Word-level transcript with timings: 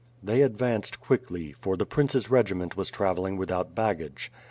They 0.23 0.41
advanced 0.41 0.99
quickly, 0.99 1.51
for 1.51 1.77
the 1.77 1.85
prince's 1.85 2.27
regiment 2.31 2.75
was 2.75 2.89
travelling 2.89 3.37
without 3.37 3.75
baggage. 3.75 4.31